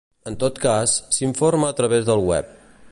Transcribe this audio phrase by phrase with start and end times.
[0.29, 2.57] En tot cas, s'informa a través del web.